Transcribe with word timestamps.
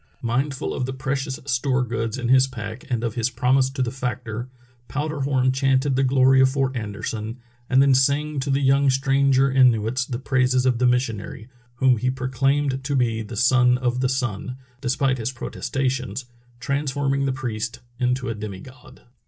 Mindful 0.23 0.73
of 0.73 0.87
the 0.87 0.93
precious 0.93 1.39
store 1.45 1.83
goods 1.83 2.17
in 2.17 2.27
his 2.27 2.47
pack 2.47 2.87
and 2.89 3.03
of 3.03 3.13
his 3.13 3.29
promise 3.29 3.69
to 3.69 3.83
the 3.83 3.91
factor. 3.91 4.49
Powder 4.87 5.19
Horn 5.19 5.51
chanted 5.51 5.95
the 5.95 6.01
glory 6.01 6.41
of 6.41 6.49
Fort 6.49 6.75
Anderson, 6.75 7.37
and 7.69 7.83
then 7.83 7.93
sang 7.93 8.39
to 8.39 8.49
the 8.49 8.61
young 8.61 8.89
stranger 8.89 9.51
Inuits 9.51 10.03
the 10.05 10.17
praises 10.17 10.65
of 10.65 10.79
the 10.79 10.87
missionary, 10.87 11.49
whom 11.75 11.97
he 11.97 12.09
proclaimed 12.09 12.83
to 12.83 12.95
be 12.95 13.21
the 13.21 13.37
Son 13.37 13.77
of 13.77 13.99
the 13.99 14.09
Sun; 14.09 14.57
despite 14.81 15.19
his 15.19 15.31
protestations, 15.31 16.25
transforming 16.59 17.27
the 17.27 17.31
priest 17.31 17.81
into 17.99 18.27
a 18.27 18.33
demi 18.33 18.59
god. 18.61 19.03